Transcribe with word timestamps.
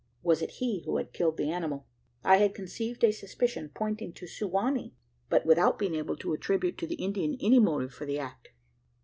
Was 0.23 0.41
it 0.41 0.53
he 0.57 0.79
who 0.83 0.97
had 0.97 1.13
killed 1.13 1.37
the 1.37 1.51
animal? 1.51 1.85
I 2.23 2.37
had 2.37 2.55
conceived 2.55 3.03
a 3.03 3.11
suspicion 3.11 3.69
pointing 3.71 4.13
to 4.13 4.25
Su 4.25 4.47
wa 4.47 4.71
nee 4.71 4.95
but 5.29 5.45
without 5.45 5.77
being 5.77 5.93
able 5.93 6.15
to 6.17 6.33
attribute 6.33 6.79
to 6.79 6.87
the 6.87 6.95
Indian 6.95 7.37
any 7.39 7.59
motive 7.59 7.93
for 7.93 8.07
the 8.07 8.17
act. 8.17 8.49